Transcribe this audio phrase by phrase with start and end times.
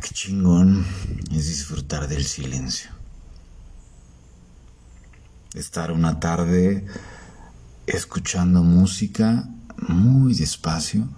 [0.00, 0.86] qué chingón
[1.32, 2.90] es disfrutar del silencio.
[5.54, 6.86] Estar una tarde
[7.86, 9.48] escuchando música
[9.88, 11.08] muy despacio,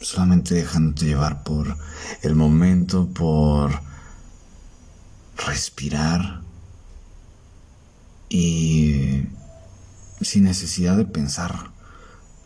[0.00, 1.76] solamente dejándote llevar por
[2.22, 3.80] el momento, por
[5.36, 6.40] respirar
[8.28, 9.26] y
[10.20, 11.70] sin necesidad de pensar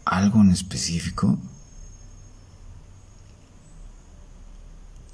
[0.05, 1.39] algo en específico,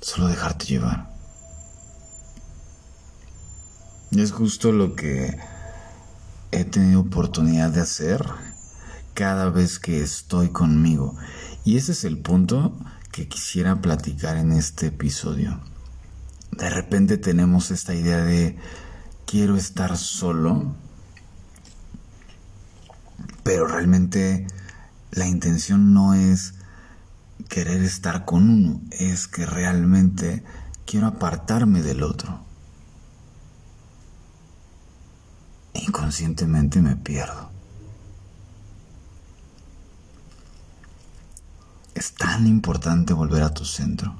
[0.00, 1.10] solo dejarte llevar.
[4.10, 5.38] Y es justo lo que
[6.50, 8.24] he tenido oportunidad de hacer
[9.14, 11.16] cada vez que estoy conmigo.
[11.64, 12.76] Y ese es el punto
[13.12, 15.60] que quisiera platicar en este episodio.
[16.50, 18.56] De repente tenemos esta idea de
[19.26, 20.74] quiero estar solo,
[23.44, 24.46] pero realmente
[25.12, 26.54] la intención no es
[27.50, 30.44] querer estar con uno, es que realmente
[30.86, 32.44] quiero apartarme del otro.
[35.74, 37.50] Inconscientemente me pierdo.
[41.94, 44.14] Es tan importante volver a tu centro.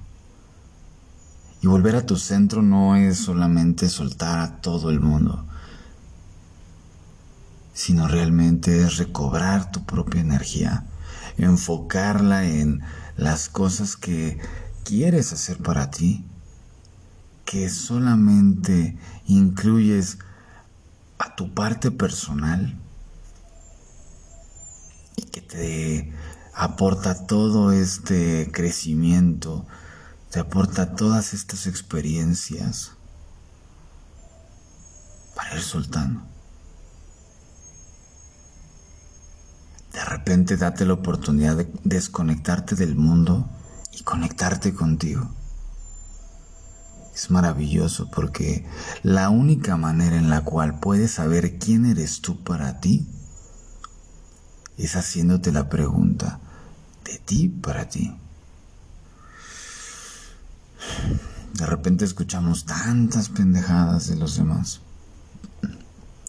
[1.63, 5.47] Y volver a tu centro no es solamente soltar a todo el mundo,
[7.75, 10.87] sino realmente es recobrar tu propia energía,
[11.39, 12.81] enfocarla en
[13.17, 14.39] las cosas que
[14.85, 16.25] quieres hacer para ti,
[17.45, 20.19] que solamente incluyes
[21.19, 22.79] a tu parte personal
[25.17, 26.13] y que te
[26.55, 29.67] aporta todo este crecimiento,
[30.31, 32.93] te aporta todas estas experiencias
[35.35, 36.23] para ir soltando.
[39.93, 43.49] De repente date la oportunidad de desconectarte del mundo
[43.93, 45.31] y conectarte contigo.
[47.15, 48.65] Es maravilloso porque
[49.03, 53.09] la única manera en la cual puedes saber quién eres tú para ti
[54.79, 56.41] es haciéndote la pregunta
[57.05, 58.17] de ti para ti.
[61.55, 64.81] De repente escuchamos tantas pendejadas de los demás.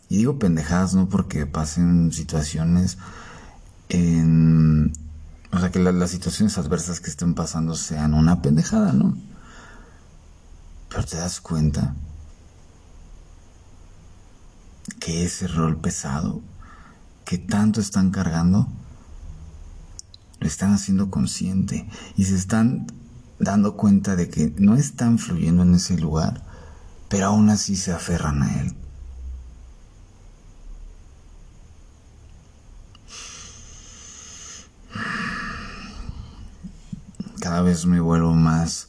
[0.10, 2.98] Y digo pendejadas no porque pasen situaciones
[3.92, 4.94] en...
[5.52, 9.18] O sea, que las situaciones adversas que estén pasando sean una pendejada, ¿no?
[10.90, 11.94] Pero te das cuenta
[15.00, 16.42] que ese rol pesado
[17.26, 18.68] que tanto están cargando,
[20.40, 22.88] lo están haciendo consciente y se están
[23.40, 26.44] dando cuenta de que no están fluyendo en ese lugar,
[27.10, 28.76] pero aún así se aferran a él.
[37.52, 38.88] Cada vez me vuelvo más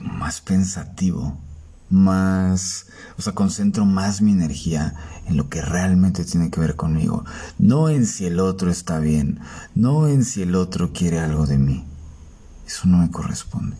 [0.00, 1.38] más pensativo,
[1.88, 2.86] más,
[3.16, 4.92] o sea, concentro más mi energía
[5.26, 7.24] en lo que realmente tiene que ver conmigo,
[7.60, 9.38] no en si el otro está bien,
[9.76, 11.86] no en si el otro quiere algo de mí.
[12.66, 13.76] Eso no me corresponde.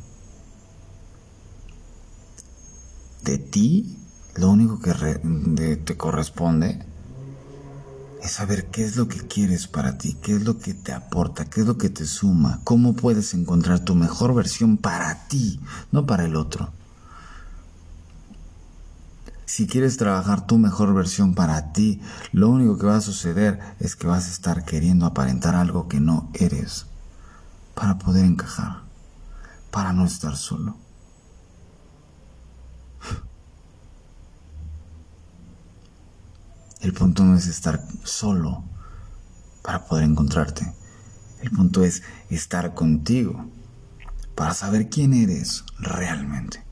[3.25, 3.99] De ti,
[4.37, 6.87] lo único que te corresponde
[8.23, 11.47] es saber qué es lo que quieres para ti, qué es lo que te aporta,
[11.47, 15.61] qué es lo que te suma, cómo puedes encontrar tu mejor versión para ti,
[15.91, 16.73] no para el otro.
[19.45, 22.01] Si quieres trabajar tu mejor versión para ti,
[22.31, 25.99] lo único que va a suceder es que vas a estar queriendo aparentar algo que
[25.99, 26.87] no eres
[27.75, 28.83] para poder encajar,
[29.73, 30.77] para no estar solo.
[36.83, 38.65] El punto no es estar solo
[39.63, 40.73] para poder encontrarte.
[41.41, 43.49] El punto es estar contigo
[44.35, 46.65] para saber quién eres realmente.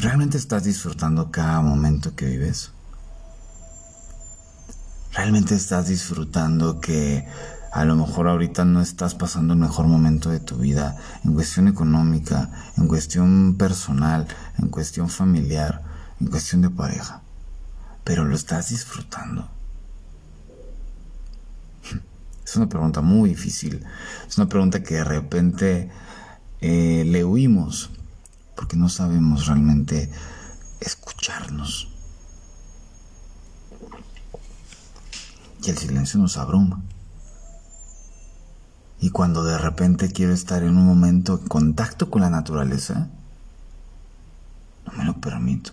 [0.00, 2.72] ¿Realmente estás disfrutando cada momento que vives?
[5.12, 7.24] ¿Realmente estás disfrutando que
[7.74, 11.66] a lo mejor ahorita no estás pasando el mejor momento de tu vida en cuestión
[11.66, 14.28] económica, en cuestión personal,
[14.58, 15.82] en cuestión familiar,
[16.20, 17.22] en cuestión de pareja,
[18.04, 19.48] pero lo estás disfrutando.
[22.46, 23.84] Es una pregunta muy difícil,
[24.28, 25.90] es una pregunta que de repente
[26.60, 27.90] eh, le huimos
[28.54, 30.12] porque no sabemos realmente
[30.78, 31.88] escucharnos.
[35.60, 36.80] Y el silencio nos abruma.
[39.04, 43.10] Y cuando de repente quiero estar en un momento en contacto con la naturaleza,
[44.86, 45.72] no me lo permito.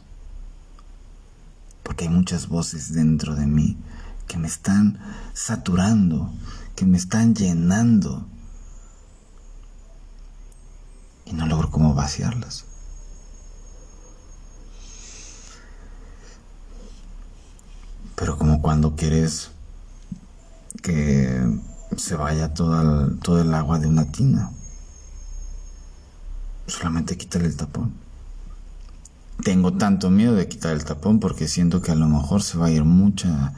[1.82, 3.78] Porque hay muchas voces dentro de mí
[4.28, 5.00] que me están
[5.34, 6.30] saturando,
[6.76, 8.28] que me están llenando.
[11.24, 12.66] Y no logro cómo vaciarlas.
[18.16, 19.52] Pero como cuando quieres
[20.84, 24.52] que se vaya todo el, todo el agua de una tina.
[26.68, 27.94] Solamente quítale el tapón.
[29.44, 32.68] Tengo tanto miedo de quitar el tapón porque siento que a lo mejor se va
[32.68, 33.54] a ir mucha,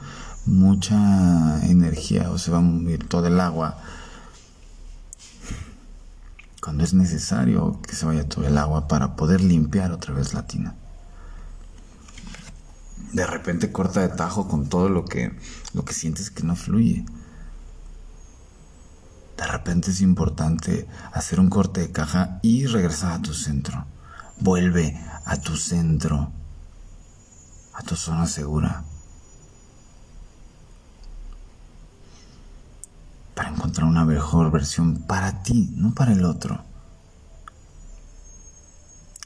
[0.46, 3.78] mucha energía o se va a mover todo el agua.
[6.62, 10.46] Cuando es necesario que se vaya todo el agua para poder limpiar otra vez la
[10.46, 10.74] tina.
[13.12, 15.38] De repente corta de tajo con todo lo que,
[15.74, 17.04] lo que sientes que no fluye.
[19.44, 23.84] De repente es importante hacer un corte de caja y regresar a tu centro.
[24.40, 26.32] Vuelve a tu centro,
[27.74, 28.84] a tu zona segura.
[33.34, 36.64] Para encontrar una mejor versión para ti, no para el otro.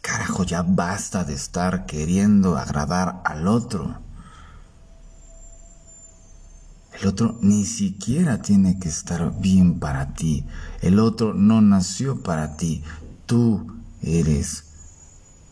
[0.03, 4.00] Carajo, ya basta de estar queriendo agradar al otro.
[7.00, 10.44] El otro ni siquiera tiene que estar bien para ti.
[10.80, 12.82] El otro no nació para ti.
[13.24, 13.72] Tú
[14.02, 14.64] eres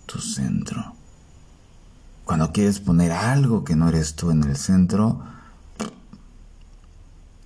[0.07, 0.95] tu centro.
[2.25, 5.23] Cuando quieres poner algo que no eres tú en el centro,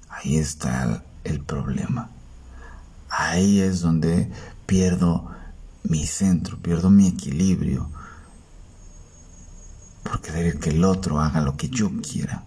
[0.09, 2.09] ahí está el problema.
[3.11, 4.33] Ahí es donde
[4.65, 5.31] pierdo
[5.83, 7.91] mi centro, pierdo mi equilibrio.
[10.05, 12.45] Por querer que el otro haga lo que yo quiera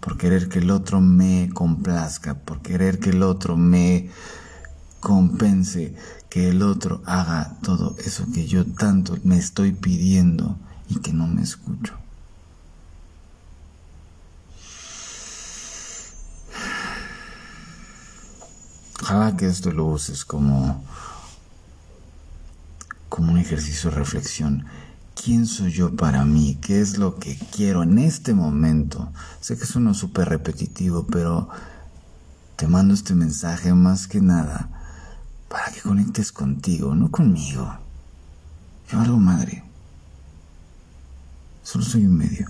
[0.00, 4.10] por querer que el otro me complazca, por querer que el otro me
[5.00, 5.94] compense,
[6.28, 10.56] que el otro haga todo eso que yo tanto me estoy pidiendo
[10.88, 11.94] y que no me escucho.
[19.02, 20.84] Ojalá que esto lo uses como,
[23.08, 24.66] como un ejercicio de reflexión
[25.22, 26.58] ¿Quién soy yo para mí?
[26.62, 29.12] ¿Qué es lo que quiero en este momento?
[29.40, 31.48] Sé que uno súper repetitivo, pero
[32.56, 34.70] te mando este mensaje más que nada
[35.48, 37.78] para que conectes contigo, no conmigo.
[38.90, 39.64] Yo algo madre.
[41.64, 42.46] Solo soy un medio.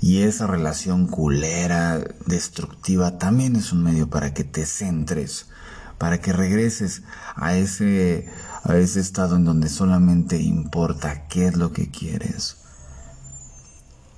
[0.00, 5.46] Y esa relación culera, destructiva, también es un medio para que te centres,
[6.00, 7.02] para que regreses
[7.36, 8.26] a ese
[8.64, 12.56] a ese estado en donde solamente importa qué es lo que quieres.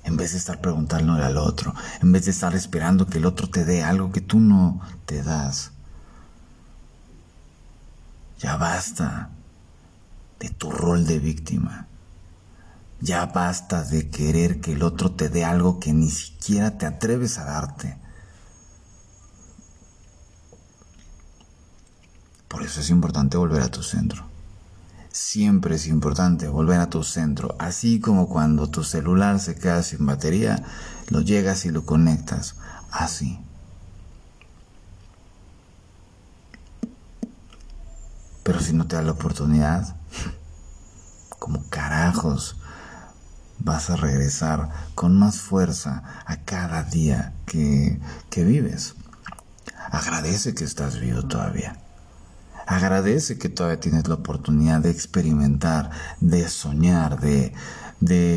[0.04, 3.50] En vez de estar preguntándole al otro, en vez de estar esperando que el otro
[3.50, 5.72] te dé algo que tú no te das.
[8.38, 9.30] Ya basta
[10.38, 11.88] de tu rol de víctima.
[13.00, 17.38] Ya basta de querer que el otro te dé algo que ni siquiera te atreves
[17.38, 18.01] a darte.
[22.52, 24.26] Por eso es importante volver a tu centro.
[25.10, 30.04] Siempre es importante volver a tu centro, así como cuando tu celular se queda sin
[30.04, 30.62] batería,
[31.08, 32.56] lo llegas y lo conectas,
[32.90, 33.40] así.
[38.42, 39.96] Pero si no te da la oportunidad,
[41.38, 42.56] como carajos,
[43.60, 48.94] vas a regresar con más fuerza a cada día que, que vives.
[49.90, 51.78] Agradece que estás vivo todavía.
[52.72, 55.90] Agradece que todavía tienes la oportunidad de experimentar,
[56.22, 57.52] de soñar, de,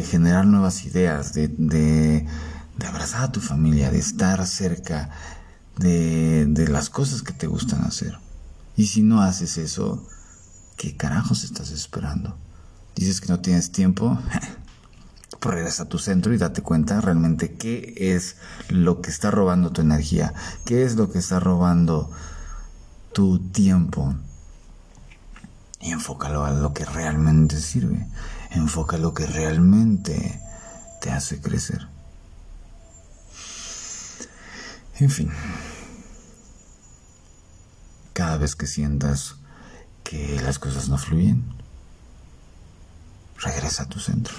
[0.10, 2.28] generar nuevas ideas, de, de,
[2.86, 5.10] abrazar a tu familia, de estar cerca
[5.78, 8.20] de, de las cosas que te gustan hacer.
[8.76, 10.06] Y si no haces eso,
[10.76, 12.38] ¿qué carajos estás esperando?
[12.94, 14.20] Dices que no tienes tiempo.
[15.40, 18.38] Pues regresa a tu centro y date cuenta realmente qué es
[18.70, 20.34] lo que está robando tu energía,
[20.66, 22.10] qué es lo que está robando
[23.16, 24.14] tu tiempo
[25.80, 28.06] y enfócalo a lo que realmente sirve.
[28.52, 30.42] Enfoca lo que realmente
[31.00, 31.88] te hace crecer.
[35.00, 35.32] En fin,
[38.12, 39.36] cada vez que sientas
[40.04, 41.46] que las cosas no fluyen,
[43.38, 44.36] regresa a tu centro.